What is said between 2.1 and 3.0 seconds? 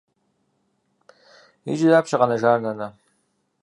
къэнэжар, нанэ?